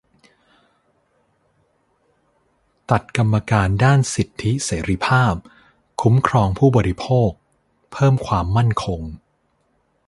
[2.91, 5.33] ตัดกรรมการด้านสิทธิเสรีภาพ-
[6.01, 7.29] คุ้มครองผู้บริโภค
[7.91, 9.01] เพิ่มความมั่นคง